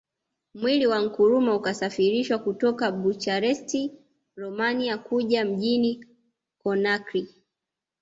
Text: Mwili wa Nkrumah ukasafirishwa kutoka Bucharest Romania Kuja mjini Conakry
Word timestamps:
Mwili 0.53 0.87
wa 0.87 0.99
Nkrumah 1.01 1.55
ukasafirishwa 1.55 2.37
kutoka 2.39 2.91
Bucharest 2.91 3.77
Romania 4.35 4.97
Kuja 4.97 5.45
mjini 5.45 6.05
Conakry 6.63 7.27